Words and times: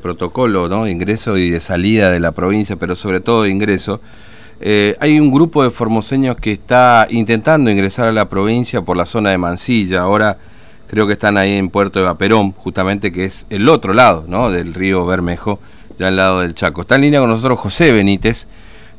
protocolo 0.00 0.68
¿no? 0.68 0.84
de 0.84 0.92
ingreso 0.92 1.36
y 1.38 1.50
de 1.50 1.58
salida 1.58 2.12
de 2.12 2.20
la 2.20 2.30
provincia, 2.30 2.76
pero 2.76 2.94
sobre 2.94 3.18
todo 3.18 3.42
de 3.42 3.50
ingreso, 3.50 4.00
eh, 4.60 4.94
hay 5.00 5.18
un 5.18 5.32
grupo 5.32 5.64
de 5.64 5.72
formoseños 5.72 6.36
que 6.36 6.52
está 6.52 7.08
intentando 7.10 7.68
ingresar 7.68 8.06
a 8.06 8.12
la 8.12 8.28
provincia 8.28 8.82
por 8.82 8.96
la 8.96 9.06
zona 9.06 9.30
de 9.30 9.38
Mansilla. 9.38 10.02
Ahora 10.02 10.38
creo 10.86 11.08
que 11.08 11.14
están 11.14 11.36
ahí 11.36 11.54
en 11.54 11.68
Puerto 11.68 11.98
de 11.98 12.04
Vaperón, 12.04 12.52
justamente 12.52 13.10
que 13.10 13.24
es 13.24 13.48
el 13.50 13.68
otro 13.68 13.92
lado 13.92 14.24
¿no? 14.28 14.52
del 14.52 14.72
río 14.72 15.04
Bermejo, 15.04 15.58
ya 15.98 16.06
al 16.06 16.16
lado 16.16 16.42
del 16.42 16.54
Chaco. 16.54 16.82
Está 16.82 16.94
en 16.94 17.00
línea 17.00 17.18
con 17.18 17.30
nosotros 17.30 17.58
José 17.58 17.90
Benítez, 17.90 18.46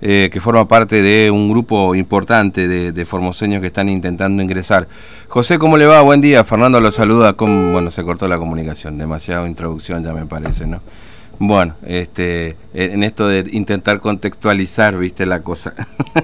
eh, 0.01 0.29
que 0.31 0.39
forma 0.39 0.67
parte 0.67 1.01
de 1.01 1.29
un 1.29 1.49
grupo 1.49 1.93
importante 1.93 2.67
de, 2.67 3.05
formoseños 3.05 3.61
que 3.61 3.67
están 3.67 3.89
intentando 3.89 4.41
ingresar. 4.41 4.87
José, 5.27 5.59
¿cómo 5.59 5.77
le 5.77 5.85
va? 5.85 6.01
Buen 6.01 6.21
día. 6.21 6.43
Fernando 6.43 6.79
lo 6.79 6.91
saluda. 6.91 7.33
Bueno, 7.33 7.91
se 7.91 8.03
cortó 8.03 8.27
la 8.27 8.37
comunicación. 8.37 8.97
Demasiada 8.97 9.47
introducción 9.47 10.03
ya 10.03 10.13
me 10.13 10.25
parece, 10.25 10.65
¿no? 10.67 10.81
Bueno, 11.41 11.75
este, 11.85 12.57
en 12.73 13.03
esto 13.03 13.27
de 13.29 13.45
intentar 13.51 14.01
contextualizar, 14.01 14.97
viste 14.97 15.25
la 15.25 15.41
cosa. 15.41 15.73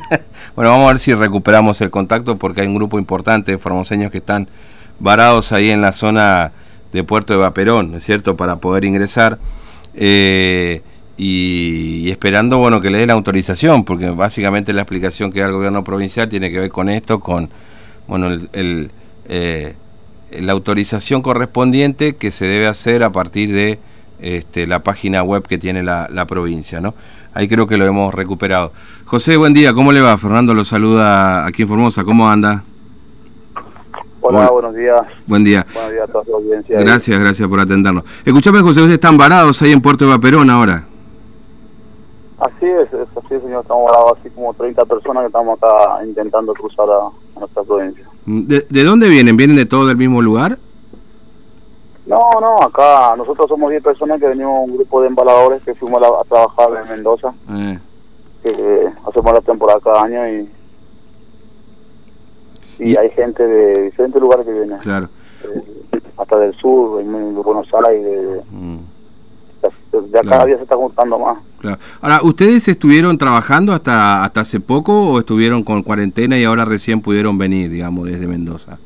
bueno, 0.56 0.72
vamos 0.72 0.86
a 0.86 0.88
ver 0.90 1.00
si 1.00 1.14
recuperamos 1.14 1.80
el 1.80 1.90
contacto 1.90 2.38
porque 2.38 2.62
hay 2.62 2.68
un 2.68 2.76
grupo 2.76 3.00
importante 3.00 3.54
de 3.54 3.58
formoseños 3.58 4.12
que 4.12 4.18
están 4.18 4.50
varados 5.00 5.54
ahí 5.54 5.70
en 5.70 5.82
la 5.82 5.94
zona 5.94 6.52
de 6.92 7.04
Puerto 7.04 7.34
de 7.34 7.40
Vaperón, 7.40 7.92
¿no 7.92 7.98
es 7.98 8.04
cierto?, 8.04 8.36
para 8.36 8.58
poder 8.58 8.84
ingresar. 8.84 9.40
Eh, 9.94 10.82
y, 11.18 12.10
esperando 12.10 12.58
bueno 12.58 12.82
que 12.82 12.90
le 12.90 13.00
den 13.00 13.08
la 13.08 13.14
autorización, 13.14 13.86
porque 13.86 14.10
básicamente 14.10 14.74
la 14.74 14.82
explicación 14.82 15.32
que 15.32 15.40
da 15.40 15.48
el 15.48 15.54
gobierno 15.54 15.84
provincial 15.84 16.30
tiene 16.30 16.52
que 16.52 16.60
ver 16.60 16.70
con 16.70 16.90
esto, 16.90 17.20
con 17.20 17.50
bueno 18.08 18.28
el, 18.54 18.92
eh, 19.28 19.76
la 20.32 20.54
autorización 20.54 21.22
correspondiente 21.22 22.16
que 22.16 22.32
se 22.32 22.46
debe 22.46 22.68
hacer 22.68 23.04
a 23.04 23.12
partir 23.12 23.54
de 23.54 23.80
este, 24.20 24.68
la 24.68 24.84
página 24.84 25.24
web 25.24 25.44
que 25.48 25.58
tiene 25.58 25.84
la, 25.84 26.08
la, 26.12 26.26
provincia, 26.26 26.82
¿no? 26.82 26.94
Ahí 27.34 27.48
creo 27.48 27.68
que 27.68 27.78
lo 27.78 27.86
hemos 27.86 28.14
recuperado. 28.14 28.72
José, 29.06 29.38
buen 29.38 29.54
día, 29.54 29.74
¿cómo 29.74 29.92
le 29.92 30.02
va? 30.02 30.18
Fernando 30.18 30.54
lo 30.54 30.64
saluda 30.64 31.46
aquí 31.46 31.64
en 31.64 31.68
Formosa, 31.68 32.04
¿cómo 32.04 32.30
anda? 32.30 32.64
Hola, 34.22 34.50
buenos 34.50 34.74
días. 34.74 35.02
Buen 35.28 35.44
día. 35.44 35.66
Buenos 35.72 35.92
días 35.92 36.10
a 36.10 36.12
toda 36.12 36.24
la 36.28 36.38
audiencia. 36.38 36.80
Gracias, 36.80 37.20
gracias 37.20 37.48
por 37.48 37.60
atendernos. 37.60 38.04
Escuchame, 38.24 38.60
José, 38.62 38.80
ustedes 38.80 38.96
están 38.96 39.18
varados 39.18 39.62
ahí 39.62 39.72
en 39.72 39.82
Puerto 39.82 40.06
de 40.06 40.12
Vaperón 40.12 40.50
ahora. 40.50 40.88
Así 42.46 42.66
es, 42.66 42.94
es 42.94 43.08
así, 43.18 43.40
señor. 43.42 43.62
Estamos 43.64 43.92
así 44.16 44.30
como 44.30 44.54
30 44.54 44.86
personas 44.86 45.24
que 45.24 45.28
estamos 45.28 45.58
acá 45.58 46.06
intentando 46.06 46.54
cruzar 46.54 46.88
a, 46.90 47.40
nuestra 47.40 47.64
provincia. 47.64 48.08
¿De, 48.26 48.66
¿De, 48.70 48.84
dónde 48.84 49.10
vienen? 49.10 49.36
¿Vienen 49.36 49.56
de 49.56 49.66
todo 49.66 49.88
del 49.88 49.98
mismo 49.98 50.22
lugar? 50.22 50.60
No, 52.06 52.30
no, 52.40 52.62
acá 52.62 53.16
nosotros 53.18 53.48
somos 53.50 53.72
10 53.72 53.82
personas 53.82 54.20
que 54.20 54.28
venimos 54.28 54.70
un 54.70 54.78
grupo 54.78 55.02
de 55.02 55.08
embaladores 55.08 55.66
que 55.66 55.74
fuimos 55.74 56.00
a, 56.04 56.24
trabajar 56.26 56.84
en 56.84 56.92
Mendoza. 56.92 57.34
Eh. 57.50 57.80
Que 58.44 58.52
eh, 58.52 58.94
hacemos 59.08 59.34
la 59.34 59.42
temporada 59.42 59.80
cada 59.84 60.04
año 60.04 60.30
y, 60.30 60.50
y, 62.78 62.96
hay 62.96 63.10
gente 63.10 63.42
de 63.42 63.86
diferentes 63.86 64.22
lugares 64.22 64.46
que 64.46 64.54
viene. 64.54 64.78
Claro. 64.78 65.10
Eh, 65.44 66.00
hasta 66.18 66.38
del 66.38 66.54
sur, 66.54 67.04
de 67.04 67.42
Buenos 67.42 67.68
Aires 67.74 68.04
de... 68.04 68.42
Mm 68.52 68.80
ya 70.12 70.22
cada 70.22 70.46
día 70.46 70.58
se 70.58 70.64
está 70.64 70.76
juntando 70.76 71.20
más. 71.20 71.38
Claro. 71.60 71.80
Ahora, 72.02 72.20
¿ustedes 72.24 72.68
estuvieron 72.68 73.18
trabajando 73.18 73.74
hasta 73.74 74.24
hasta 74.24 74.42
hace 74.42 74.60
poco 74.60 75.10
o 75.10 75.20
estuvieron 75.20 75.64
con 75.64 75.84
cuarentena 75.84 76.38
y 76.38 76.44
ahora 76.44 76.66
recién 76.66 77.02
pudieron 77.02 77.38
venir, 77.38 77.70
digamos, 77.70 78.06
desde 78.06 78.28
Mendoza? 78.28 78.78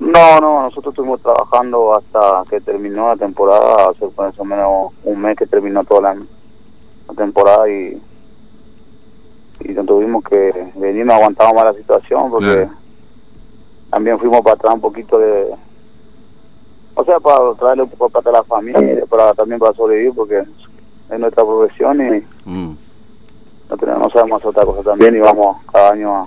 No, 0.00 0.40
no, 0.40 0.62
nosotros 0.62 0.92
estuvimos 0.92 1.20
trabajando 1.22 1.96
hasta 1.96 2.42
que 2.50 2.60
terminó 2.60 3.08
la 3.08 3.16
temporada, 3.16 3.90
hace 3.90 4.06
más 4.16 4.38
o 4.38 4.44
menos 4.44 4.92
un 5.04 5.20
mes 5.20 5.36
que 5.36 5.46
terminó 5.46 5.84
toda 5.84 6.14
la, 6.14 7.14
temporada 7.16 7.68
y 7.70 8.00
y 9.60 9.72
no 9.72 9.84
tuvimos 9.84 10.24
que 10.24 10.52
venir, 10.74 11.06
no 11.06 11.14
aguantamos 11.14 11.54
más 11.54 11.64
la 11.64 11.74
situación 11.74 12.30
porque 12.30 12.68
también 13.90 14.18
fuimos 14.18 14.40
para 14.42 14.54
atrás 14.54 14.74
un 14.74 14.80
poquito 14.80 15.18
de, 15.18 15.54
o 16.94 17.04
sea, 17.04 17.20
para 17.20 17.54
traerle 17.54 17.84
un 17.84 17.90
poco 17.90 18.20
de 18.20 18.28
a 18.28 18.32
la 18.32 18.42
familia, 18.44 19.04
para 19.08 19.34
también 19.34 19.58
para 19.58 19.72
sobrevivir, 19.74 20.12
porque 20.14 20.42
es 21.10 21.18
nuestra 21.18 21.44
profesión 21.44 22.00
y 22.00 22.48
mm. 22.48 22.76
no, 23.70 23.76
tenemos, 23.76 24.02
no 24.02 24.10
sabemos 24.10 24.38
hacer 24.38 24.50
otra 24.50 24.64
cosa 24.64 24.82
también 24.82 25.16
y 25.16 25.20
vamos 25.20 25.58
cada 25.70 25.92
año 25.92 26.14
a, 26.14 26.26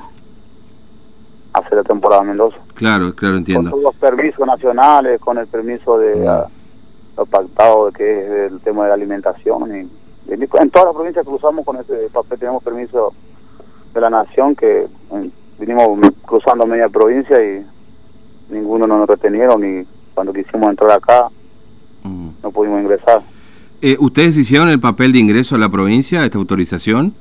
hacer 1.53 1.73
la 1.73 1.83
temporada 1.83 2.21
en 2.21 2.29
Mendoza. 2.29 2.57
Claro, 2.75 3.13
claro, 3.15 3.37
entiendo. 3.37 3.71
Con 3.71 3.81
todos 3.81 3.93
los 3.93 3.95
permisos 3.95 4.45
nacionales, 4.45 5.19
con 5.19 5.37
el 5.37 5.47
permiso 5.47 5.97
de 5.97 6.15
mm. 6.15 7.17
lo 7.17 7.25
pactado 7.25 7.91
que 7.91 8.45
es 8.45 8.51
el 8.51 8.59
tema 8.59 8.83
de 8.83 8.89
la 8.89 8.95
alimentación. 8.95 9.75
Y, 9.75 9.89
en 10.29 10.69
todas 10.69 10.87
las 10.87 10.93
provincias 10.93 11.25
cruzamos 11.25 11.65
con 11.65 11.77
ese 11.77 12.09
papel, 12.11 12.37
tenemos 12.37 12.61
permiso 12.61 13.13
de 13.93 14.01
la 14.01 14.09
nación 14.09 14.55
que 14.55 14.87
vinimos 15.57 15.99
cruzando 16.25 16.65
media 16.65 16.89
provincia 16.89 17.41
y 17.41 17.65
ninguno 18.49 18.87
nos 18.87 19.07
retenieron 19.07 19.61
ni 19.61 19.85
cuando 20.13 20.33
quisimos 20.33 20.69
entrar 20.69 20.91
acá 20.91 21.29
mm. 22.03 22.29
no 22.43 22.51
pudimos 22.51 22.81
ingresar. 22.81 23.21
Eh, 23.81 23.95
¿Ustedes 23.99 24.37
hicieron 24.37 24.69
el 24.69 24.79
papel 24.79 25.11
de 25.13 25.19
ingreso 25.19 25.55
a 25.55 25.59
la 25.59 25.69
provincia, 25.69 26.23
esta 26.25 26.37
autorización 26.37 27.13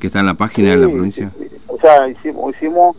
que 0.00 0.08
está 0.08 0.20
en 0.20 0.26
la 0.26 0.34
página 0.34 0.70
de 0.70 0.76
la 0.76 0.88
provincia? 0.88 1.30
O 1.68 1.78
sea, 1.78 2.08
hicimos, 2.08 2.54
hicimos 2.56 2.96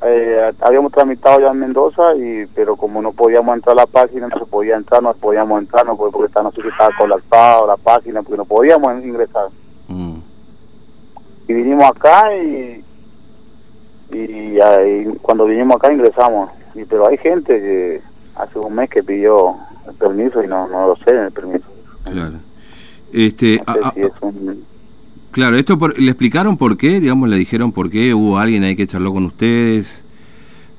eh, 0.00 0.38
habíamos 0.60 0.92
tramitado 0.92 1.40
ya 1.40 1.50
en 1.50 1.58
Mendoza, 1.58 2.14
y 2.14 2.46
pero 2.54 2.76
como 2.76 3.02
no 3.02 3.12
podíamos 3.12 3.56
entrar 3.56 3.72
a 3.72 3.82
la 3.82 3.86
página, 3.86 4.28
no 4.28 4.38
se 4.38 4.46
podía 4.46 4.76
entrar, 4.76 5.02
no 5.02 5.12
podíamos 5.14 5.60
entrar, 5.60 5.84
no 5.86 5.96
porque 5.96 6.32
no 6.40 6.52
sé 6.52 6.60
estaba 6.68 6.90
colapsado 6.96 7.66
la 7.66 7.76
página, 7.76 8.22
porque 8.22 8.36
no 8.36 8.44
podíamos 8.44 9.04
ingresar. 9.04 9.48
Mm. 9.88 10.18
Y 11.48 11.52
vinimos 11.52 11.84
acá 11.84 12.32
y, 12.36 12.84
y, 14.12 14.58
cuando 15.20 15.46
vinimos 15.46 15.76
acá 15.76 15.92
ingresamos. 15.92 16.50
Y, 16.74 16.84
pero 16.84 17.08
hay 17.08 17.16
gente 17.18 17.58
que 17.58 18.00
hace 18.36 18.58
un 18.58 18.74
mes 18.74 18.88
que 18.90 19.02
pidió 19.02 19.56
el 19.88 19.94
permiso 19.94 20.44
y 20.44 20.46
no, 20.46 20.68
no 20.68 20.88
lo 20.88 20.96
sé 20.96 21.10
en 21.10 21.24
el 21.24 21.32
permiso. 21.32 21.66
Claro. 22.10 22.36
Este, 23.12 23.62
Claro, 25.30 25.56
esto 25.56 25.78
le 25.96 26.10
explicaron 26.10 26.56
por 26.56 26.76
qué, 26.76 27.00
digamos, 27.00 27.28
le 27.28 27.36
dijeron 27.36 27.70
por 27.70 27.90
qué, 27.90 28.14
hubo 28.14 28.38
alguien 28.38 28.64
ahí 28.64 28.74
que 28.74 28.86
charló 28.86 29.12
con 29.12 29.24
ustedes, 29.24 30.04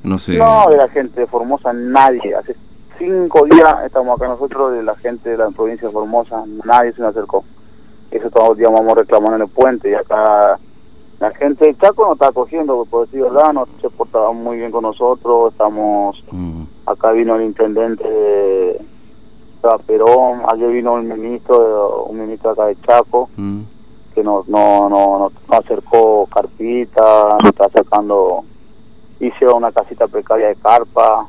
no 0.03 0.17
sé. 0.17 0.37
No, 0.37 0.67
de 0.69 0.77
la 0.77 0.87
gente 0.87 1.21
de 1.21 1.27
Formosa, 1.27 1.71
nadie. 1.71 2.35
Hace 2.35 2.55
cinco 2.97 3.45
días 3.45 3.75
estamos 3.85 4.17
acá 4.19 4.27
nosotros, 4.27 4.73
de 4.73 4.83
la 4.83 4.95
gente 4.95 5.29
de 5.29 5.37
la 5.37 5.49
provincia 5.51 5.87
de 5.87 5.93
Formosa, 5.93 6.43
nadie 6.65 6.91
se 6.93 7.01
nos 7.01 7.11
acercó. 7.11 7.45
Eso 8.11 8.29
todos 8.31 8.49
los 8.49 8.57
días 8.57 8.71
vamos 8.71 8.97
reclamando 8.97 9.35
en 9.35 9.43
el 9.43 9.47
puente 9.47 9.91
y 9.91 9.93
acá 9.93 10.59
la 11.19 11.31
gente 11.31 11.65
de 11.65 11.77
Chaco 11.77 12.05
nos 12.05 12.13
está 12.13 12.27
acogiendo, 12.27 12.85
por 12.85 13.05
decir 13.05 13.21
verdad, 13.21 13.53
no 13.53 13.67
se 13.81 13.89
portaba 13.89 14.31
muy 14.31 14.57
bien 14.57 14.71
con 14.71 14.83
nosotros, 14.83 15.51
estamos, 15.51 16.23
mm. 16.31 16.63
acá 16.85 17.11
vino 17.11 17.35
el 17.35 17.43
intendente 17.43 18.03
de 18.03 18.81
Perón, 19.85 20.41
ayer 20.47 20.69
vino 20.69 20.93
un 20.93 21.07
ministro, 21.07 22.05
un 22.05 22.19
ministro 22.19 22.51
acá 22.51 22.65
de 22.65 22.79
Chaco, 22.81 23.29
mm. 23.35 23.59
que 24.13 24.23
nos, 24.23 24.47
no, 24.47 24.89
no, 24.89 25.19
nos 25.19 25.33
acercó 25.49 26.27
carpita, 26.27 27.37
nos 27.41 27.51
está 27.51 27.65
acercando, 27.65 28.43
hizo 29.19 29.55
una 29.55 29.71
casita 29.71 30.07
precaria 30.07 30.47
de 30.47 30.55
carpa, 30.55 31.27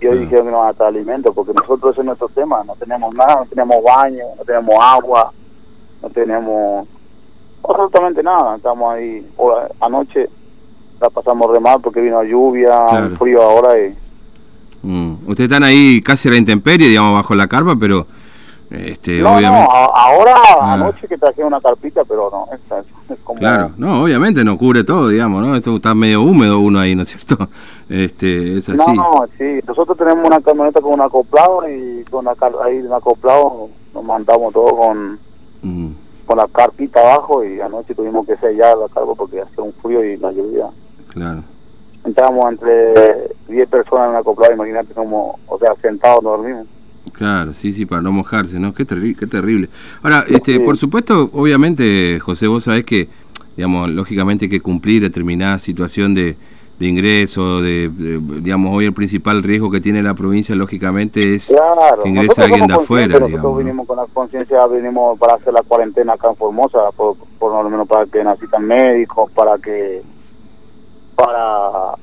y 0.00 0.06
hoy 0.06 0.18
mm. 0.18 0.20
dijeron 0.20 0.46
que 0.46 0.52
no 0.52 0.58
van 0.58 0.68
a 0.68 0.72
estar 0.72 0.86
alimentos, 0.88 1.34
porque 1.34 1.52
nosotros 1.52 1.92
ese 1.92 2.00
es 2.00 2.06
nuestro 2.06 2.28
tema, 2.28 2.62
no 2.64 2.74
tenemos 2.74 3.14
nada, 3.14 3.36
no 3.36 3.46
tenemos 3.46 3.82
baño, 3.82 4.24
no 4.36 4.44
tenemos 4.44 4.74
agua, 4.80 5.32
no 6.02 6.10
tenemos 6.10 6.88
absolutamente 7.62 8.22
nada, 8.22 8.56
estamos 8.56 8.94
ahí, 8.94 9.26
anoche 9.80 10.28
la 11.00 11.10
pasamos 11.10 11.50
re 11.50 11.60
mal 11.60 11.80
porque 11.80 12.00
vino 12.00 12.22
lluvia, 12.22 13.10
frío 13.18 13.42
ahora 13.42 13.78
y... 13.78 13.96
Ustedes 15.28 15.50
están 15.50 15.62
ahí 15.62 16.00
casi 16.02 16.28
a 16.28 16.32
la 16.32 16.38
intemperie, 16.38 16.88
digamos, 16.88 17.14
bajo 17.14 17.34
la 17.34 17.46
carpa, 17.46 17.76
pero... 17.78 18.06
Este, 18.70 19.20
no, 19.20 19.36
obviamente... 19.36 19.66
no, 19.66 19.70
ahora 19.70 20.34
ah. 20.60 20.74
anoche 20.74 21.08
que 21.08 21.16
traje 21.16 21.42
una 21.42 21.58
carpita, 21.58 22.04
pero 22.04 22.28
no, 22.30 22.54
es, 22.54 22.84
es 23.10 23.18
como... 23.24 23.38
Claro, 23.38 23.70
no, 23.78 24.02
obviamente 24.02 24.44
no 24.44 24.58
cubre 24.58 24.84
todo, 24.84 25.08
digamos, 25.08 25.46
¿no? 25.46 25.56
Esto 25.56 25.76
está 25.76 25.94
medio 25.94 26.20
húmedo 26.22 26.58
uno 26.58 26.78
ahí, 26.78 26.94
¿no 26.94 27.02
es 27.02 27.08
cierto? 27.08 27.48
Este, 27.88 28.58
es 28.58 28.68
así. 28.68 28.76
No, 28.76 28.94
no, 28.94 29.26
sí, 29.38 29.60
nosotros 29.66 29.96
tenemos 29.96 30.26
una 30.26 30.40
camioneta 30.40 30.82
con 30.82 30.92
un 30.92 31.00
acoplado 31.00 31.62
y 31.66 32.04
con 32.10 32.26
la, 32.26 32.36
ahí 32.62 32.78
un 32.80 32.92
acoplado 32.92 33.70
nos 33.94 34.04
mandamos 34.04 34.52
todo 34.52 34.76
con... 34.76 35.18
Mm 35.62 35.88
con 36.28 36.36
la 36.36 36.46
carpita 36.46 37.00
abajo 37.00 37.42
y 37.42 37.58
anoche 37.58 37.94
tuvimos 37.94 38.26
que 38.26 38.36
sellar 38.36 38.76
la 38.76 38.88
carpa 38.88 39.14
porque 39.16 39.40
hacía 39.40 39.64
un 39.64 39.72
frío 39.72 40.04
y 40.04 40.18
la 40.18 40.30
lluvia. 40.30 40.66
Claro. 41.08 41.42
Entramos 42.08 42.50
entre 42.50 42.94
10 43.48 43.68
personas 43.68 44.08
en 44.08 44.12
la 44.14 44.18
acoplada, 44.20 44.54
imagínate 44.54 44.94
como, 44.94 45.38
o 45.46 45.58
sea, 45.58 45.74
sentados 45.82 46.22
no 46.22 46.30
dormimos. 46.30 46.66
Claro, 47.12 47.52
sí, 47.52 47.72
sí, 47.74 47.84
para 47.84 48.00
no 48.00 48.12
mojarse, 48.12 48.58
¿no? 48.58 48.72
Qué, 48.72 48.86
qué 48.86 49.26
terrible. 49.26 49.68
Ahora, 50.02 50.24
este, 50.26 50.58
por 50.60 50.78
supuesto, 50.78 51.28
obviamente, 51.32 52.18
José, 52.20 52.46
vos 52.46 52.64
sabés 52.64 52.84
que, 52.84 53.08
digamos, 53.56 53.90
lógicamente 53.90 54.46
hay 54.46 54.48
que 54.48 54.60
cumplir 54.60 55.02
determinada 55.02 55.58
situación 55.58 56.14
de, 56.14 56.36
de 56.78 56.86
ingreso, 56.86 57.60
de, 57.60 57.90
digamos, 58.40 58.74
hoy 58.74 58.86
el 58.86 58.92
principal 58.92 59.42
riesgo 59.42 59.70
que 59.70 59.80
tiene 59.80 60.02
la 60.02 60.14
provincia, 60.14 60.54
lógicamente, 60.54 61.34
es 61.34 61.54
que 62.02 62.08
ingrese 62.08 62.42
alguien 62.42 62.68
de 62.68 62.74
afuera. 62.74 63.18
Nosotros 63.18 63.58
vinimos 63.58 63.86
con 63.86 63.96
la 63.96 64.06
conciencia, 64.06 64.66
vinimos 64.68 65.18
para 65.18 65.34
hacer 65.34 65.52
la 65.52 65.62
cuarentena 65.62 66.12
acá 66.14 66.30
en 66.30 66.36
Formosa, 66.36 66.78
por, 66.96 67.16
por 67.38 67.52
lo 67.64 67.68
menos 67.68 67.88
para 67.88 68.06
que 68.06 68.22
necesitan 68.22 68.64
médicos, 68.64 69.30
para 69.32 69.58
que 69.58 70.02
para, 71.18 71.94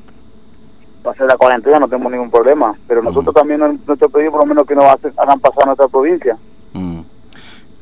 hacer 1.09 1.27
la 1.27 1.37
cuarentena 1.37 1.79
no 1.79 1.87
tenemos 1.87 2.11
ningún 2.11 2.29
problema, 2.31 2.75
pero 2.87 3.01
nosotros 3.01 3.33
también 3.33 3.59
nuestro 3.59 4.09
pedido 4.09 4.31
por 4.31 4.41
lo 4.41 4.47
menos 4.47 4.67
que 4.67 4.75
nos 4.75 4.83
hagan 4.83 5.39
pasar 5.39 5.63
a 5.63 5.65
nuestra 5.67 5.87
provincia. 5.87 6.37
Mm. 6.73 6.99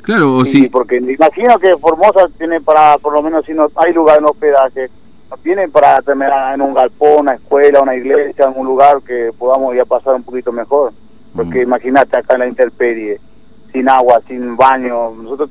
Claro, 0.02 0.36
o 0.36 0.44
sí. 0.44 0.68
Porque 0.68 0.98
imagino 0.98 1.58
que 1.58 1.76
Formosa 1.78 2.28
tiene 2.36 2.60
para, 2.60 2.98
por 2.98 3.14
lo 3.14 3.22
menos 3.22 3.44
si 3.46 3.52
no 3.54 3.68
hay 3.76 3.92
lugar 3.92 4.18
en 4.18 4.26
hospedaje, 4.26 4.90
tiene 5.42 5.68
para 5.68 6.00
terminar 6.02 6.54
en 6.54 6.60
un 6.60 6.74
galpón, 6.74 7.22
una 7.22 7.34
escuela, 7.34 7.80
una 7.80 7.96
iglesia, 7.96 8.44
en 8.44 8.60
un 8.60 8.66
lugar 8.66 9.00
que 9.02 9.30
podamos 9.36 9.74
ya 9.74 9.84
pasar 9.84 10.14
un 10.14 10.22
poquito 10.22 10.52
mejor. 10.52 10.92
Porque 11.34 11.60
mm. 11.60 11.62
imagínate 11.62 12.16
acá 12.16 12.34
en 12.34 12.40
la 12.40 12.48
intemperie, 12.48 13.18
sin 13.72 13.88
agua, 13.88 14.20
sin 14.28 14.56
baño, 14.56 15.10
nosotros... 15.10 15.50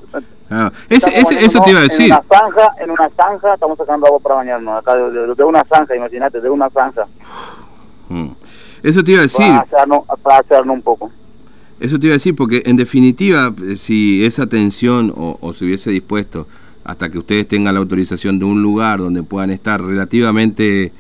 Ah, 0.50 0.72
eso 0.90 1.10
te 1.64 1.72
iba 1.72 1.80
a 1.80 1.84
decir. 1.84 2.06
En 2.06 2.14
una 2.14 2.24
zanja, 2.30 2.70
en 2.80 2.92
una 2.92 3.10
zanja 3.10 3.54
estamos 3.54 3.78
sacando 3.78 4.08
agua 4.08 4.20
para 4.20 4.36
bañarnos, 4.36 4.80
acá 4.80 4.96
de, 4.96 5.44
una 5.44 5.64
zanja, 5.64 5.96
imagínate, 5.96 6.42
de 6.42 6.50
una 6.50 6.70
zanja. 6.70 7.06
Mm. 8.10 8.30
Eso 8.84 9.04
te 9.04 9.12
iba 9.12 9.20
a 9.20 9.24
decir. 9.24 9.46
Para 10.22 10.38
hacernos, 10.40 10.76
un 10.76 10.82
poco. 10.82 11.12
Eso 11.80 12.00
te 12.00 12.08
iba 12.08 12.14
a 12.14 12.18
decir, 12.18 12.36
porque 12.36 12.64
en 12.66 12.76
definitiva, 12.76 13.54
si 13.76 14.26
esa 14.26 14.44
atención 14.44 15.14
o, 15.16 15.38
o 15.42 15.54
se 15.54 15.66
hubiese 15.66 15.90
dispuesto 15.90 16.48
hasta 16.84 17.10
que 17.10 17.18
ustedes 17.18 17.48
tengan 17.48 17.74
la 17.74 17.80
autorización 17.80 18.40
de 18.40 18.46
un 18.46 18.62
lugar 18.62 19.00
donde 19.00 19.24
puedan 19.24 19.52
estar 19.52 19.82
relativamente 19.82 20.92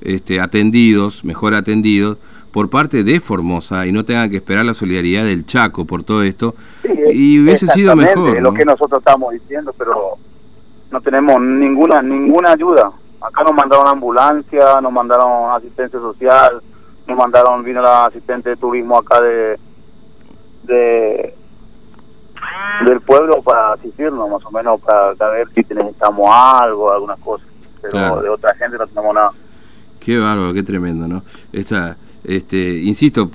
este, 0.00 0.40
atendidos, 0.40 1.24
mejor 1.24 1.54
atendidos, 1.54 2.18
por 2.52 2.70
parte 2.70 3.04
de 3.04 3.20
Formosa 3.20 3.86
y 3.86 3.92
no 3.92 4.04
tengan 4.04 4.30
que 4.30 4.36
esperar 4.36 4.64
la 4.64 4.74
solidaridad 4.74 5.24
del 5.24 5.44
Chaco 5.46 5.84
por 5.84 6.02
todo 6.02 6.22
esto, 6.22 6.54
y 7.12 7.40
hubiese 7.40 7.66
sido 7.66 7.94
mejor. 7.94 8.36
Es 8.36 8.42
lo 8.42 8.52
que 8.52 8.64
nosotros 8.64 9.00
estamos 9.00 9.32
diciendo, 9.32 9.74
pero 9.76 10.14
no 10.90 11.00
tenemos 11.00 11.40
ninguna 11.40 12.02
ninguna 12.02 12.52
ayuda. 12.52 12.90
Acá 13.20 13.42
nos 13.42 13.52
mandaron 13.52 13.88
ambulancia, 13.88 14.80
nos 14.80 14.92
mandaron 14.92 15.50
asistencia 15.52 15.98
social, 15.98 16.62
nos 17.06 17.16
mandaron, 17.16 17.64
vino 17.64 17.82
la 17.82 18.06
asistente 18.06 18.50
de 18.50 18.56
turismo 18.56 18.96
acá 18.96 19.20
de, 19.20 19.58
de 20.64 21.34
del 22.86 23.00
pueblo 23.00 23.42
para 23.42 23.72
asistirnos, 23.72 24.30
más 24.30 24.44
o 24.44 24.50
menos 24.50 24.80
para 24.80 25.12
ver 25.30 25.48
si 25.54 25.66
necesitamos 25.74 26.28
algo, 26.30 26.92
algunas 26.92 27.18
cosas. 27.18 27.46
Pero 27.82 28.22
de 28.22 28.28
otra 28.28 28.54
gente 28.54 28.76
no 28.78 28.86
tenemos 28.86 29.14
nada. 29.14 29.32
Qué 30.00 30.18
bárbaro, 30.18 30.52
qué 30.52 30.62
tremendo, 30.62 31.08
¿no? 31.08 31.22
Esta, 31.52 31.96
este, 32.28 32.82
insisto, 32.82 33.30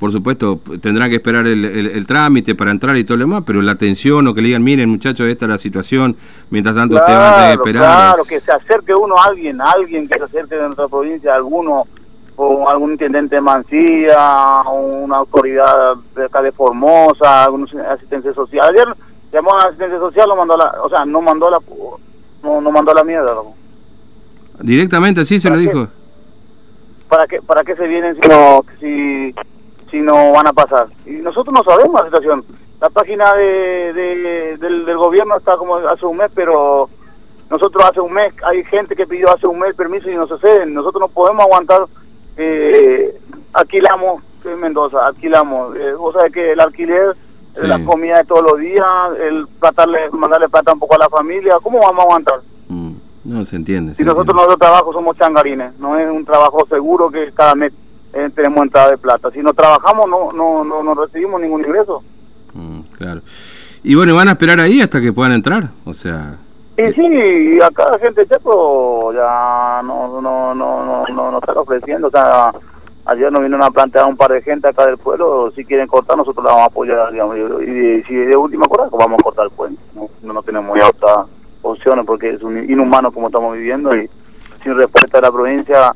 por 0.00 0.10
supuesto, 0.10 0.58
tendrán 0.80 1.08
que 1.10 1.16
esperar 1.16 1.46
el, 1.46 2.06
trámite 2.08 2.56
para 2.56 2.72
entrar 2.72 2.96
y 2.96 3.04
todo 3.04 3.16
lo 3.16 3.22
demás, 3.22 3.44
pero 3.46 3.62
la 3.62 3.70
atención 3.70 4.26
o 4.26 4.34
que 4.34 4.42
le 4.42 4.48
digan, 4.48 4.64
miren 4.64 4.90
muchachos, 4.90 5.28
esta 5.28 5.44
es 5.44 5.48
la 5.48 5.58
situación, 5.58 6.16
mientras 6.50 6.74
tanto 6.74 6.96
usted 6.96 7.12
va 7.12 7.30
a 7.30 7.34
tener 7.36 7.48
que 7.50 7.54
esperar. 7.62 7.82
Claro, 7.82 8.24
que 8.24 8.40
se 8.40 8.50
acerque 8.50 8.92
uno 8.94 9.14
a 9.16 9.26
alguien, 9.26 9.60
alguien 9.60 10.08
que 10.08 10.18
se 10.18 10.24
acerque 10.24 10.56
de 10.56 10.62
nuestra 10.62 10.88
provincia, 10.88 11.36
alguno 11.36 11.84
o 12.34 12.68
algún 12.68 12.92
intendente 12.92 13.36
de 13.36 13.42
Mancilla, 13.42 14.62
una 14.72 15.18
autoridad 15.18 15.94
de 16.16 16.24
acá 16.24 16.42
de 16.42 16.50
Formosa, 16.50 17.44
alguna 17.44 17.66
asistencia 17.92 18.34
social. 18.34 18.74
Ayer 18.74 18.92
llamó 19.32 19.54
a 19.54 19.58
la 19.58 19.68
asistencia 19.68 20.00
social, 20.00 20.26
no 20.28 20.34
mandó 20.34 20.56
la, 20.56 20.82
o 20.82 20.88
sea, 20.88 21.04
no 21.04 21.22
mandó 21.22 21.48
la, 21.48 21.58
no, 22.42 22.60
no 22.60 22.70
mandó 22.72 22.92
la 22.92 23.04
mierda. 23.04 23.36
Directamente 24.58 25.20
así 25.20 25.38
se 25.38 25.48
lo 25.48 25.58
dijo. 25.58 25.86
¿Para 27.12 27.26
qué, 27.26 27.42
para 27.42 27.62
qué 27.62 27.76
se 27.76 27.86
vienen 27.86 28.14
si 28.14 28.26
no, 28.26 28.64
si, 28.80 29.34
si 29.90 30.00
no 30.00 30.32
van 30.32 30.46
a 30.46 30.52
pasar? 30.54 30.86
Y 31.04 31.10
nosotros 31.10 31.52
no 31.54 31.62
sabemos 31.62 32.00
la 32.00 32.06
situación. 32.06 32.42
La 32.80 32.88
página 32.88 33.34
de, 33.34 34.56
del, 34.58 34.86
del 34.86 34.96
gobierno 34.96 35.36
está 35.36 35.58
como 35.58 35.76
hace 35.76 36.06
un 36.06 36.16
mes, 36.16 36.30
pero 36.34 36.88
nosotros 37.50 37.84
hace 37.84 38.00
un 38.00 38.14
mes, 38.14 38.32
hay 38.46 38.64
gente 38.64 38.96
que 38.96 39.06
pidió 39.06 39.28
hace 39.30 39.46
un 39.46 39.58
mes 39.58 39.74
permiso 39.74 40.08
y 40.08 40.14
no 40.14 40.26
se 40.26 40.38
ceden. 40.38 40.72
Nosotros 40.72 41.02
no 41.02 41.08
podemos 41.08 41.44
aguantar 41.44 41.82
eh, 42.38 43.14
alquilamos 43.52 44.22
en 44.46 44.58
Mendoza, 44.58 45.06
alquilamos. 45.06 45.76
Eh, 45.76 45.92
vos 45.92 46.14
sabés 46.14 46.32
que 46.32 46.52
el 46.52 46.60
alquiler, 46.60 47.14
la 47.56 47.84
comida 47.84 48.16
de 48.20 48.24
todos 48.24 48.52
los 48.52 48.58
días, 48.58 48.86
el 49.20 49.46
tratarle, 49.60 50.08
mandarle 50.12 50.48
plata 50.48 50.72
un 50.72 50.78
poco 50.78 50.94
a 50.94 51.00
la 51.00 51.10
familia, 51.10 51.58
¿cómo 51.62 51.78
vamos 51.78 51.98
a 51.98 52.02
aguantar? 52.04 52.40
No 53.24 53.44
se 53.44 53.56
entiende. 53.56 53.94
Si 53.94 54.02
nosotros 54.02 54.34
nuestro 54.34 54.56
trabajo 54.56 54.92
somos 54.92 55.16
changarines, 55.16 55.78
no 55.78 55.96
es 55.98 56.10
un 56.10 56.24
trabajo 56.24 56.66
seguro 56.68 57.10
que 57.10 57.30
cada 57.32 57.54
mes 57.54 57.72
eh, 58.12 58.28
tenemos 58.34 58.60
entrada 58.62 58.90
de 58.90 58.98
plata. 58.98 59.30
Si 59.30 59.40
no 59.40 59.52
trabajamos, 59.52 60.08
no, 60.08 60.30
no, 60.32 60.64
no, 60.64 60.82
no 60.82 60.94
recibimos 60.94 61.40
ningún 61.40 61.64
ingreso. 61.64 62.02
Mm, 62.54 62.80
claro. 62.96 63.20
Y 63.84 63.94
bueno, 63.94 64.14
¿van 64.14 64.28
a 64.28 64.32
esperar 64.32 64.60
ahí 64.60 64.80
hasta 64.80 65.00
que 65.00 65.12
puedan 65.12 65.32
entrar? 65.32 65.70
O 65.84 65.94
sea... 65.94 66.36
Sí, 66.76 66.84
sí, 66.94 67.58
acá 67.62 67.86
la 67.92 67.98
gente 67.98 68.26
Checo 68.26 69.12
ya 69.12 69.82
no, 69.84 70.20
no, 70.20 70.54
no, 70.54 70.84
no, 70.84 71.04
no, 71.06 71.30
no 71.30 71.38
está 71.38 71.52
ofreciendo, 71.52 72.08
o 72.08 72.10
sea, 72.10 72.50
ayer 73.04 73.30
nos 73.30 73.42
vinieron 73.42 73.62
a 73.62 73.70
plantear 73.70 74.08
un 74.08 74.16
par 74.16 74.32
de 74.32 74.40
gente 74.40 74.68
acá 74.68 74.86
del 74.86 74.96
pueblo, 74.96 75.52
si 75.54 75.66
quieren 75.66 75.86
cortar 75.86 76.16
nosotros 76.16 76.42
la 76.42 76.52
vamos 76.52 76.64
a 76.64 76.70
apoyar, 76.70 77.12
digamos, 77.12 77.36
y, 77.36 78.02
si 78.04 78.14
de 78.14 78.34
última 78.36 78.64
cosa, 78.64 78.88
pues 78.88 78.98
vamos 78.98 79.20
a 79.20 79.22
cortar 79.22 79.44
el 79.44 79.50
puente, 79.50 79.80
no, 79.94 80.32
no 80.32 80.42
tenemos 80.42 80.76
ya 80.78 80.88
otras 80.88 81.26
opciones 81.62 82.04
porque 82.06 82.30
es 82.30 82.42
un 82.42 82.70
inhumano 82.70 83.12
como 83.12 83.28
estamos 83.28 83.54
viviendo 83.54 83.96
y 83.96 84.08
sin 84.62 84.76
respuesta 84.76 85.18
de 85.18 85.22
la 85.22 85.32
provincia, 85.32 85.92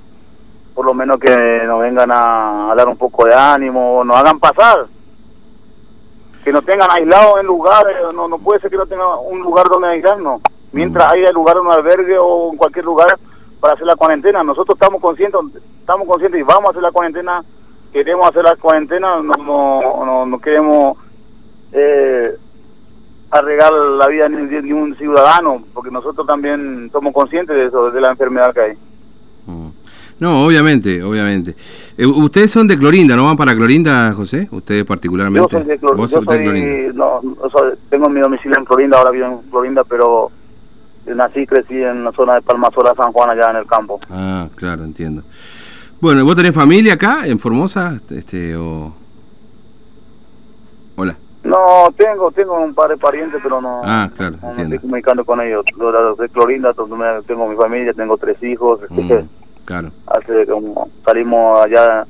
por 0.75 0.87
lo 0.87 0.95
menos 0.95 1.19
que 1.19 1.63
nos 1.67 1.81
vengan 1.81 2.11
a, 2.13 2.73
a 2.73 2.75
dar 2.75 2.89
un 2.89 2.97
poco 2.97 3.25
de 3.25 3.35
ánimo, 3.35 4.03
nos 4.05 4.17
hagan 4.17 4.39
pasar, 4.39 4.87
que 6.45 6.53
nos 6.53 6.65
tengan 6.65 6.89
aislados 6.91 7.41
en 7.41 7.47
lugares, 7.47 7.97
no, 8.15 8.29
no 8.29 8.39
puede 8.39 8.61
ser 8.61 8.71
que 8.71 8.77
no 8.77 8.87
tengan 8.87 9.09
un 9.29 9.41
lugar 9.41 9.69
donde 9.69 9.89
aislarnos. 9.89 10.41
Mientras 10.73 11.13
haya 11.13 11.33
lugar 11.33 11.57
en 11.57 11.67
un 11.67 11.73
albergue 11.73 12.19
o 12.21 12.53
en 12.53 12.57
cualquier 12.57 12.85
lugar 12.85 13.19
para 13.61 13.75
hacer 13.75 13.87
la 13.87 13.97
cuarentena. 13.97 14.43
Nosotros 14.43 14.77
estamos 14.77 15.01
conscientes, 15.01 15.41
estamos 15.81 16.07
conscientes 16.07 16.41
y 16.41 16.45
vamos 16.45 16.69
a 16.69 16.71
hacer 16.71 16.83
la 16.83 16.93
cuarentena, 16.93 17.43
queremos 17.93 18.29
hacer 18.29 18.45
la 18.45 18.57
cuarentena, 18.57 19.21
no, 19.23 19.35
no, 20.05 20.27
no, 20.27 20.39
queremos 20.39 20.99
eh, 21.73 22.37
arreglar 23.31 23.73
la 23.73 24.07
vida 24.09 24.29
de, 24.29 24.73
un 24.73 24.97
ciudadano, 24.97 25.65
porque 25.75 25.91
nosotros 25.91 26.27
también 26.27 26.89
somos 26.93 27.13
conscientes 27.13 27.57
de 27.57 27.67
eso, 27.67 27.91
de 27.91 28.01
la 28.01 28.11
enfermedad 28.11 28.53
que 28.55 28.61
hay. 28.61 28.73
Mm. 29.47 29.69
No, 30.19 30.47
obviamente, 30.47 31.03
obviamente. 31.03 31.55
Eh, 31.99 32.07
ustedes 32.07 32.51
son 32.51 32.67
de 32.67 32.79
Clorinda, 32.79 33.17
¿no 33.17 33.25
van 33.25 33.37
para 33.37 33.55
Clorinda, 33.55 34.13
José? 34.15 34.49
Ustedes 34.51 34.85
particularmente. 34.85 35.49
Yo 35.53 35.59
soy 35.59 35.67
de, 35.67 35.79
Clorinda. 35.79 36.93
No, 36.95 37.21
tengo 37.91 38.09
mi 38.09 38.21
domicilio 38.21 38.57
en 38.59 38.65
Clorinda, 38.65 38.99
ahora 38.99 39.11
vivo 39.11 39.27
en 39.27 39.51
Clorinda, 39.51 39.85
pero 39.85 40.31
nací 41.07 41.41
y 41.41 41.47
crecí 41.47 41.75
en 41.75 42.05
la 42.05 42.13
zona 42.13 42.37
de 42.37 42.43
Palmasola, 42.43 42.95
San 42.95 43.13
Juan, 43.13 43.31
allá 43.31 43.51
en 43.51 43.57
el 43.57 43.67
campo. 43.67 44.01
Ah, 44.11 44.49
claro, 44.55 44.85
entiendo. 44.85 45.23
Bueno, 46.01 46.25
¿vos 46.25 46.35
tenés 46.35 46.55
familia 46.55 46.95
acá, 46.95 47.27
en 47.27 47.39
Formosa? 47.39 48.01
Este, 48.11 48.57
o... 48.57 48.95
No, 51.47 51.93
tengo, 51.97 52.31
tengo 52.33 52.59
un 52.59 52.75
par 52.75 52.91
de 52.91 52.97
parientes, 52.97 53.41
pero 53.43 53.61
no, 53.61 53.81
ah, 53.85 54.11
claro, 54.17 54.37
no, 54.43 54.51
estoy 54.51 54.79
comunicando 54.79 55.25
con 55.25 55.41
ellos. 55.41 55.65
Los 55.77 56.19
de 56.19 56.29
Clorinda, 56.29 56.73
tengo 57.27 57.49
mi 57.49 57.57
familia, 57.57 57.93
tengo 57.93 58.17
tres 58.17 58.43
hijos. 58.43 58.81
Mm, 58.91 59.13
claro. 59.65 59.91
Hace 60.07 60.47
como 60.47 60.89
salimos 61.05 61.65
allá 61.65 62.05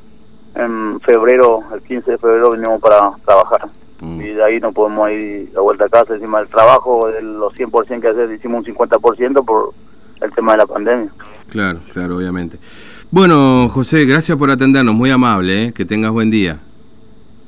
en 0.54 1.00
febrero, 1.00 1.60
el 1.74 1.82
15 1.82 2.12
de 2.12 2.18
febrero, 2.18 2.50
vinimos 2.50 2.80
para 2.80 3.12
trabajar. 3.26 3.68
Mm. 4.00 4.20
Y 4.20 4.28
de 4.28 4.44
ahí 4.44 4.60
no 4.60 4.72
podemos 4.72 5.10
ir 5.10 5.52
a 5.56 5.60
vuelta 5.60 5.84
a 5.84 5.88
casa. 5.88 6.14
Encima 6.14 6.38
del 6.38 6.48
trabajo, 6.48 7.08
de 7.08 7.20
los 7.22 7.54
100% 7.54 8.00
que 8.00 8.08
hacer, 8.08 8.32
hicimos 8.32 8.66
un 8.66 8.74
50% 8.74 9.44
por 9.44 9.74
el 10.22 10.32
tema 10.32 10.52
de 10.52 10.58
la 10.58 10.66
pandemia. 10.66 11.10
Claro, 11.50 11.80
claro, 11.92 12.16
obviamente. 12.16 12.58
Bueno, 13.10 13.68
José, 13.68 14.04
gracias 14.04 14.36
por 14.36 14.50
atendernos, 14.50 14.94
muy 14.94 15.10
amable, 15.10 15.64
¿eh? 15.64 15.72
que 15.72 15.84
tengas 15.84 16.10
buen 16.10 16.30
día. 16.30 16.58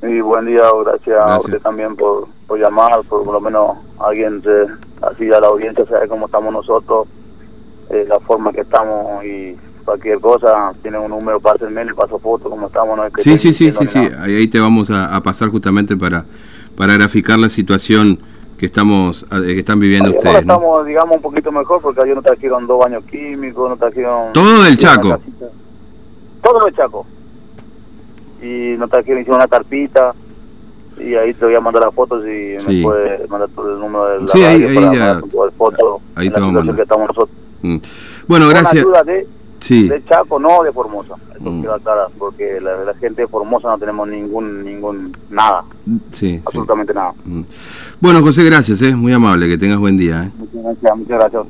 Y 0.01 0.21
buen 0.21 0.45
día, 0.45 0.61
gracias, 0.85 1.19
a 1.19 1.37
usted 1.37 1.59
también 1.59 1.95
por, 1.95 2.27
por 2.47 2.57
llamar, 2.57 3.01
por, 3.09 3.25
lo 3.27 3.41
menos 3.41 3.77
alguien 3.99 4.41
se, 4.41 4.67
así 5.05 5.29
a 5.31 5.41
la 5.41 5.47
audiencia 5.47 5.85
sabe 5.85 6.07
cómo 6.07 6.27
estamos 6.27 6.53
nosotros, 6.53 7.07
eh, 7.89 8.05
la 8.07 8.19
forma 8.21 8.53
que 8.53 8.61
estamos 8.61 9.25
y 9.25 9.57
cualquier 9.83 10.19
cosa, 10.19 10.71
tiene 10.81 10.99
un 10.99 11.09
número 11.09 11.41
hacerme 11.43 11.81
el 11.81 11.95
paso 11.95 12.17
foto, 12.17 12.49
como 12.49 12.67
estamos. 12.67 12.95
¿no? 12.95 13.03
sí, 13.17 13.37
sí, 13.37 13.53
sí, 13.53 13.73
sí, 13.73 13.87
sí, 13.87 13.99
ahí 14.19 14.47
te 14.47 14.59
vamos 14.59 14.89
a, 14.89 15.19
pasar 15.21 15.49
justamente 15.49 15.97
para, 15.97 16.23
para 16.77 16.93
graficar 16.93 17.37
la 17.37 17.49
situación 17.49 18.19
que 18.57 18.67
estamos 18.67 19.25
eh, 19.31 19.41
que 19.47 19.59
están 19.59 19.79
viviendo 19.81 20.11
ustedes. 20.11 20.27
Ahora 20.27 20.39
estamos, 20.39 20.85
digamos, 20.85 21.15
un 21.17 21.21
poquito 21.21 21.51
mejor 21.51 21.81
porque 21.81 22.01
ayer 22.01 22.15
nos 22.15 22.23
trajeron 22.23 22.67
dos 22.67 22.79
baños 22.79 23.03
químicos, 23.05 23.69
nos 23.69 23.79
trajeron... 23.79 24.31
Todo 24.31 24.63
del 24.63 24.77
Chaco. 24.77 25.19
Todo 26.41 26.65
del 26.65 26.75
Chaco. 26.75 27.05
Y 28.41 28.75
nos 28.77 28.89
trajeron, 28.89 29.21
hicieron 29.21 29.39
una 29.41 29.47
carpita 29.47 30.13
y 30.99 31.15
ahí 31.15 31.33
te 31.33 31.45
voy 31.45 31.55
a 31.55 31.59
mandar 31.61 31.83
las 31.85 31.93
fotos 31.95 32.23
y 32.25 32.57
me 32.67 32.83
puede 32.83 33.27
mandar 33.27 33.49
todo 33.55 33.73
el 33.73 33.79
número 33.79 34.05
de 34.09 34.19
la 34.21 34.27
sí, 34.27 34.43
ahí, 34.43 34.63
ahí 34.63 34.75
ya, 34.97 35.21
ahí 36.15 36.29
te 36.29 36.39
vamos 36.39 36.55
a 36.55 36.57
mandar. 36.57 36.75
Que 36.75 36.81
estamos 36.81 37.07
nosotros. 37.07 37.29
Mm. 37.61 37.77
Bueno, 38.27 38.47
gracias. 38.49 38.83
Ayuda 38.83 39.03
de 39.03 39.27
Sí. 39.59 39.89
De 39.89 40.03
Chaco, 40.05 40.39
no 40.39 40.63
de 40.63 40.71
Formosa. 40.71 41.15
Eso 41.35 41.49
Mm. 41.49 41.63
porque 42.17 42.59
la, 42.61 42.83
la 42.85 42.93
gente 42.95 43.23
de 43.23 43.27
Formosa 43.27 43.69
no 43.69 43.77
tenemos 43.77 44.07
ningún, 44.07 44.63
ningún, 44.63 45.11
nada, 45.29 45.63
Sí, 46.11 46.29
sí. 46.37 46.41
absolutamente 46.45 46.93
nada. 46.93 47.13
Mm. 47.25 47.41
Bueno, 47.99 48.21
José, 48.21 48.43
gracias, 48.45 48.81
¿eh? 48.81 48.95
muy 48.95 49.11
amable, 49.13 49.47
que 49.47 49.57
tengas 49.57 49.77
buen 49.79 49.97
día. 49.97 50.25
¿eh? 50.25 50.31
Muchas 50.37 50.63
gracias, 50.63 50.97
muchas 50.97 51.19
gracias. 51.19 51.43